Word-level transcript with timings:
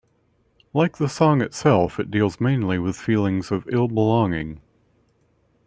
Like 0.73 0.97
the 0.97 1.07
song 1.07 1.41
itself, 1.41 1.99
it 1.99 2.09
deals 2.09 2.41
mainly 2.41 2.79
with 2.79 2.97
feelings 2.97 3.51
of 3.51 3.67
ill-belonging. 3.71 4.59